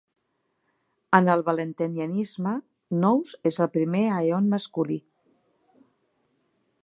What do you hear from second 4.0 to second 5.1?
Aeon masculí.